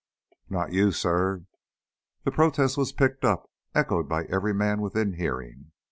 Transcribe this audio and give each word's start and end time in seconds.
"Not 0.49 0.73
you, 0.73 0.91
suh!" 0.91 1.41
That 2.23 2.31
protest 2.31 2.75
was 2.75 2.91
picked 2.91 3.23
up, 3.23 3.51
echoed 3.75 4.09
by 4.09 4.23
every 4.25 4.51
man 4.51 4.81
within 4.81 5.13
hearing. 5.13 5.73